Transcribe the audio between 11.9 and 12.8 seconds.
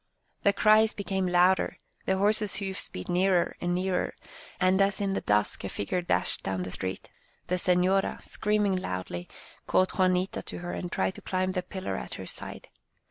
at her side.